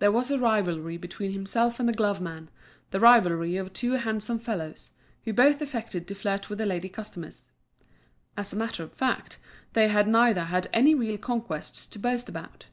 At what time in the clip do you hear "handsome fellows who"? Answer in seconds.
3.92-5.32